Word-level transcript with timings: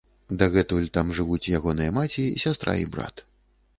Дагэтуль 0.39 0.87
там 0.95 1.11
жывуць 1.19 1.51
ягоныя 1.59 1.93
маці, 1.99 2.25
сястра 2.45 2.71
і 2.85 2.89
брат. 2.97 3.15